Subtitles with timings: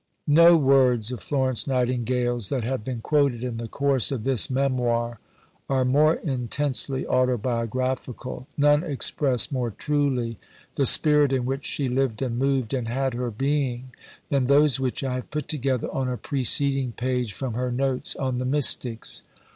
[0.25, 5.19] No words of Florence Nightingale's that have been quoted in the course of this Memoir
[5.69, 10.39] are more intensely autobiographical, none express more truly
[10.73, 13.91] the spirit in which she lived and moved and had her being,
[14.29, 18.39] than those which I have put together on a preceding page from her Notes on
[18.39, 19.21] the Mystics.